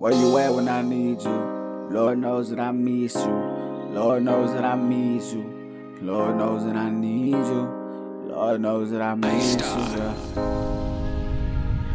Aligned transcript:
Where 0.00 0.12
you 0.12 0.38
at 0.38 0.52
when 0.52 0.68
I 0.68 0.82
need 0.82 1.22
you? 1.22 1.88
Lord 1.90 2.18
knows 2.18 2.50
that 2.50 2.58
I 2.58 2.72
miss 2.72 3.14
you. 3.14 3.30
Lord 3.92 4.24
knows 4.24 4.52
that 4.54 4.64
I 4.64 4.74
miss 4.74 5.32
you. 5.32 5.44
Lord 6.00 6.36
knows 6.36 6.64
that 6.64 6.74
I 6.74 6.90
need 6.90 7.34
you. 7.34 7.68
Lord 8.28 8.60
knows 8.60 8.90
that 8.90 9.02
I 9.02 9.14
miss 9.14 9.54
you. 9.54 9.60
Yeah. 9.60 10.14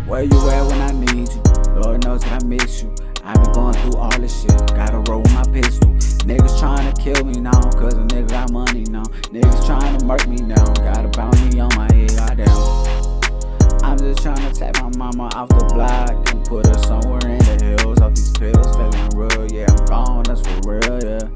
Where 0.06 0.24
you 0.24 0.50
at 0.50 0.66
when 0.66 0.82
I 0.82 0.92
need 0.92 1.28
you? 1.34 1.42
Lord 1.82 2.06
knows 2.06 2.22
that 2.22 2.42
I 2.42 2.46
miss 2.46 2.84
you. 2.84 2.96
I've 3.24 3.44
been 3.44 3.52
going 3.54 3.74
through 3.74 4.00
all 4.00 4.18
this 4.20 4.44
shit. 4.44 4.68
Gotta 4.68 5.00
roll 5.12 5.24
my 5.34 5.44
pistol. 5.52 5.92
Niggas 6.26 6.58
trying 6.60 6.94
to 6.94 7.02
kill 7.02 7.26
me 7.26 7.42
now, 7.42 7.52
cause 7.72 7.96
a 7.96 8.06
nigga 8.06 8.30
got 8.30 8.52
money 8.52 8.84
now. 8.84 9.04
Niggas 9.34 9.66
trying 9.66 9.98
to 9.98 10.06
murk 10.06 10.28
me 10.28 10.38
now. 10.38 10.64
Just 14.66 14.76
trying 14.76 14.92
to 14.92 14.96
take 14.96 14.98
my 14.98 14.98
mama 14.98 15.30
off 15.36 15.50
the 15.50 15.66
block 15.74 16.34
and 16.34 16.46
put 16.46 16.66
her 16.68 16.74
somewhere 16.84 17.20
in 17.28 17.40
the 17.40 17.78
hills. 17.82 18.00
Off 18.02 18.14
these 18.14 18.32
pills, 18.32 18.76
feeling 18.76 19.10
real, 19.16 19.52
yeah, 19.52 19.66
I'm 19.70 19.86
gone, 19.86 20.24
that's 20.24 20.42
for 20.42 20.60
real, 20.70 21.04
yeah. 21.04 21.30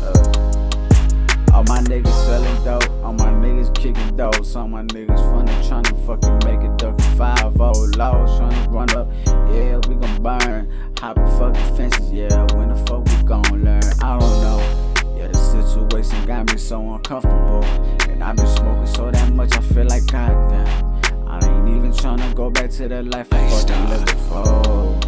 Uh, 0.00 1.54
all 1.54 1.64
my 1.64 1.80
niggas 1.82 2.26
selling 2.26 2.64
dope, 2.64 2.88
all 3.04 3.12
my 3.12 3.30
niggas 3.30 3.74
kicking 3.74 4.16
dope. 4.16 4.44
Some 4.44 4.66
of 4.66 4.70
my 4.70 4.82
niggas 4.84 5.32
funny, 5.32 5.68
trying 5.68 5.84
to 5.84 5.94
fucking 6.06 6.38
make 6.44 6.62
it 6.62 6.76
duck 6.78 7.00
5 7.16 7.54
0 7.54 7.72
lost, 7.96 8.38
trying 8.38 8.64
to 8.64 8.70
run 8.70 8.90
up. 8.90 9.08
Yeah, 9.52 9.80
we 9.88 9.94
gon' 9.96 10.22
burn. 10.22 10.70
Hopping 10.98 11.26
fucking 11.38 11.76
fences, 11.76 12.12
yeah, 12.12 12.46
when 12.54 12.68
the 12.68 12.76
fuck 12.86 13.04
we 13.04 13.22
gon' 13.24 13.64
learn? 13.64 13.82
I 14.02 14.18
don't 14.18 14.40
know. 14.42 14.60
Yeah, 15.16 15.28
the 15.28 15.38
situation 15.38 16.24
got 16.26 16.50
me 16.52 16.58
so 16.58 16.94
uncomfortable. 16.94 17.64
And 18.08 18.22
I've 18.22 18.36
been 18.36 18.46
smoking 18.46 18.86
so 18.86 19.10
damn 19.10 19.36
much, 19.36 19.56
I 19.56 19.60
feel 19.60 19.86
like 19.86 20.06
goddamn. 20.06 20.97
Ain't 21.88 22.04
even 22.04 22.18
tryna 22.18 22.34
go 22.34 22.50
back 22.50 22.70
to 22.72 22.86
that 22.86 23.06
life 23.06 23.32
I 23.32 23.48
fucking 23.48 23.88
lived 23.88 24.06
before. 24.06 25.00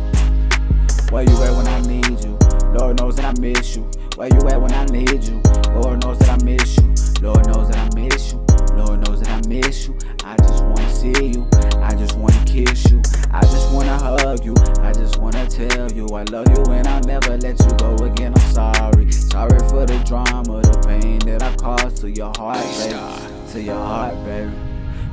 Where 1.10 1.24
you 1.24 1.42
at 1.42 1.54
when 1.54 1.68
I 1.68 1.80
need 1.82 2.24
you? 2.24 2.38
Lord 2.72 2.98
knows 2.98 3.16
that 3.16 3.36
I 3.36 3.40
miss 3.40 3.76
you. 3.76 3.82
Where 4.16 4.28
you 4.28 4.48
at 4.48 4.58
when 4.60 4.72
I 4.72 4.86
need 4.86 5.22
you? 5.24 5.42
Lord 5.74 6.02
knows 6.02 6.18
that 6.20 6.40
I 6.40 6.42
miss 6.42 6.78
you. 6.78 6.94
Lord 7.20 7.46
knows 7.48 7.68
that 7.68 7.76
I 7.76 8.00
miss 8.00 8.32
you. 8.32 8.38
Lord 8.74 9.06
knows 9.06 9.20
that 9.20 9.28
I 9.28 9.46
miss 9.46 9.88
you. 9.88 9.98
I 10.24 10.36
just 10.36 10.64
wanna 10.64 10.90
see 10.90 11.26
you. 11.26 11.46
I 11.82 11.94
just 11.94 12.16
wanna 12.16 12.44
kiss 12.46 12.90
you. 12.90 13.02
I 13.30 13.42
just 13.42 13.70
wanna 13.74 13.98
hug 13.98 14.42
you. 14.42 14.54
I 14.80 14.94
just 14.94 15.18
wanna 15.18 15.46
tell 15.50 15.92
you 15.92 16.06
I 16.14 16.22
love 16.32 16.48
you 16.48 16.64
and 16.72 16.86
I'll 16.86 17.02
never 17.02 17.36
let 17.36 17.58
you 17.60 17.76
go 17.76 17.94
again. 18.06 18.32
I'm 18.34 18.52
sorry. 18.52 19.12
Sorry 19.12 19.58
for 19.68 19.84
the 19.84 20.02
drama, 20.06 20.62
the 20.62 20.82
pain 20.86 21.18
that 21.26 21.42
I 21.42 21.54
caused 21.56 21.98
to 21.98 22.10
your 22.10 22.32
heart, 22.38 22.56
baby. 22.78 23.52
To 23.52 23.62
your 23.62 23.76
heart, 23.76 24.14
baby. 24.24 24.50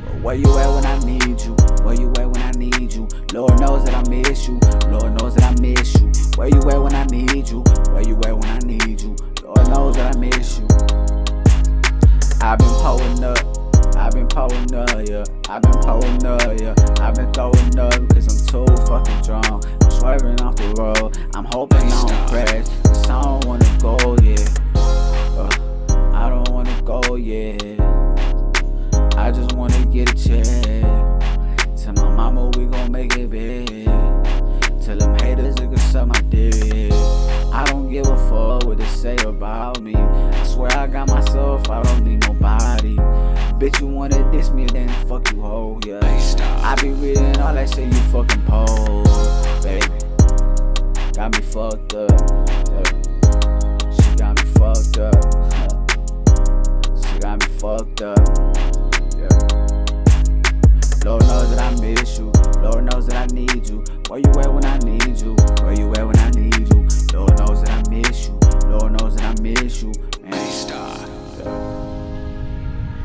But 0.06 0.22
where 0.22 0.36
you 0.36 0.58
at 0.58 0.70
when 0.74 0.86
I 0.86 1.00
need 1.00 1.42
you? 1.42 1.57
Where 1.88 1.96
you 1.96 2.10
at 2.20 2.30
when 2.30 2.42
I 2.42 2.52
need 2.52 2.92
you? 2.92 3.08
Lord 3.32 3.62
knows 3.62 3.86
that 3.86 3.96
I 3.96 4.10
miss 4.10 4.46
you. 4.46 4.60
Lord 4.92 5.18
knows 5.22 5.36
that 5.36 5.58
I 5.58 5.62
miss 5.62 5.96
you. 5.96 6.12
Where 6.36 6.50
you 6.50 6.60
at 6.70 6.84
when 6.84 6.94
I 6.94 7.06
need 7.06 7.48
you? 7.48 7.62
Where 7.94 8.02
you 8.02 8.18
at 8.26 8.38
when 8.38 8.44
I 8.44 8.60
need 8.60 9.00
you? 9.00 9.16
Lord 9.42 9.70
knows 9.70 9.96
that 9.96 10.14
I 10.14 10.20
miss 10.20 10.60
you. 10.60 10.68
I've 12.42 12.60
been 12.60 12.68
pulling 12.84 13.24
up. 13.24 13.38
I've 13.96 14.12
been 14.12 14.28
pulling 14.28 14.76
up, 14.76 15.08
yeah. 15.08 15.24
I've 15.48 15.62
been 15.62 15.80
pulling 15.80 16.26
up, 16.26 16.60
yeah. 16.60 16.76
I've 17.00 17.16
been 17.16 17.32
throwing 17.32 17.80
up 17.80 18.06
because 18.10 18.28
I'm 18.28 18.66
too 18.68 18.68
fucking 18.84 19.22
drunk. 19.22 19.64
I'm 19.82 19.92
swerving 19.92 20.42
off 20.42 20.58
the 20.58 20.76
road. 20.78 21.18
I'm 21.36 21.46
hoping 21.46 21.80
I 21.80 22.06
don't 22.06 22.28
crash. 22.28 22.68
Say 38.98 39.16
about 39.18 39.80
me. 39.80 39.94
I 39.94 40.44
swear 40.44 40.72
I 40.76 40.88
got 40.88 41.08
myself, 41.08 41.70
I 41.70 41.84
don't 41.84 42.04
need 42.04 42.22
nobody. 42.28 42.96
Bitch, 43.60 43.80
you 43.80 43.86
wanna 43.86 44.32
diss 44.32 44.50
me, 44.50 44.66
then 44.66 44.90
fuck 45.06 45.32
you, 45.32 45.40
hoe, 45.40 45.80
yeah. 45.86 46.00
I 46.64 46.74
be 46.82 46.90
reading 46.90 47.40
all 47.40 47.54
that 47.54 47.70
shit 47.70 47.86
you 47.86 48.00
fucking 48.12 48.42
post, 48.44 49.64
baby. 49.64 49.86
Got 51.14 51.32
me 51.32 51.42
fucked 51.44 51.94
up, 51.94 52.10
yeah. 52.72 53.92
She 53.94 54.16
got 54.16 54.36
me 54.36 54.50
fucked 54.58 54.98
up. 54.98 55.14
She 57.06 57.20
got 57.20 57.40
me 57.40 57.48
fucked 57.60 58.02
up. 58.02 58.18
Lord 61.06 61.22
knows 61.22 61.56
that 61.56 61.60
I 61.60 61.80
miss 61.80 62.18
you. 62.18 62.32
Lord 62.64 62.84
knows 62.86 63.06
that 63.08 63.32
I 63.32 63.34
need 63.34 63.70
you. 63.70 63.84
Where 64.10 64.20
you 64.20 64.30
at 64.40 64.52
when 64.52 64.66
I 64.66 64.78
need 64.80 65.22
you? 65.22 65.36
Where 65.62 65.74
you 65.74 65.94
at 65.94 66.06
when 66.06 66.18
I 66.18 66.32
need 66.32 66.68
you? 66.74 66.88
Lord 67.14 67.38
knows 67.38 67.62
that 67.62 67.70
I 67.70 67.90
miss 67.90 68.28
you. 68.28 68.37
Miss 69.54 69.82
you. 69.82 69.92
Man, 70.24 70.34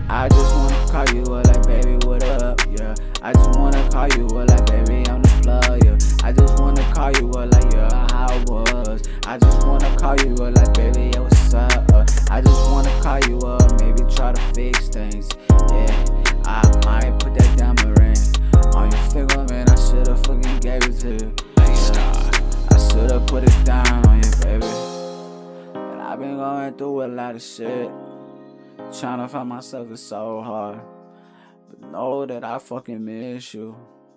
I 0.08 0.28
just 0.28 0.54
wanna 0.54 0.86
call 0.90 1.14
you 1.14 1.22
up 1.22 1.46
like 1.46 1.66
baby, 1.66 2.06
what 2.06 2.22
up? 2.24 2.60
Yeah. 2.70 2.94
I 3.22 3.32
just 3.32 3.58
wanna 3.58 3.88
call 3.90 4.08
you 4.08 4.26
up 4.26 4.48
like 4.50 4.66
baby, 4.66 5.08
I'm 5.08 5.22
the 5.22 5.40
plug. 5.42 5.84
Yeah. 5.84 6.28
I 6.28 6.32
just 6.32 6.60
wanna 6.60 6.82
call 6.92 7.12
you 7.12 7.30
up 7.30 7.52
like 7.52 7.72
yeah, 7.72 8.06
how 8.10 8.34
it 8.34 8.48
was. 8.48 9.02
I 9.26 9.38
just 9.38 9.66
wanna 9.66 9.96
call 9.96 10.16
you 10.20 10.34
up 10.34 10.54
like 10.56 10.74
baby, 10.74 11.10
yeah, 11.14 11.20
what's 11.20 11.54
up? 11.54 11.92
Uh, 11.92 12.04
I 12.30 12.40
just 12.40 12.70
wanna 12.70 13.00
call 13.00 13.20
you 13.28 13.38
up, 13.38 13.80
maybe 13.80 14.02
try 14.14 14.32
to 14.32 14.40
fix 14.54 14.88
things. 14.88 15.28
Going 26.52 26.74
through 26.74 27.04
a 27.04 27.06
lot 27.06 27.34
of 27.34 27.42
shit. 27.42 27.90
Trying 28.98 29.20
to 29.20 29.28
find 29.28 29.48
myself 29.48 29.90
is 29.90 30.02
so 30.02 30.42
hard. 30.42 30.80
But 31.68 31.90
know 31.90 32.26
that 32.26 32.44
I 32.44 32.58
fucking 32.58 33.02
miss 33.02 33.54
you. 33.54 33.74